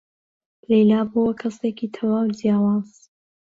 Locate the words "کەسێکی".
1.41-1.91